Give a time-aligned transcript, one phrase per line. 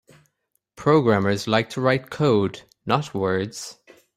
[0.75, 3.77] Programmers like to write code; not words.